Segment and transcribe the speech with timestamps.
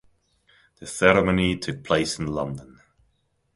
[0.79, 2.79] The ceremony took place in London.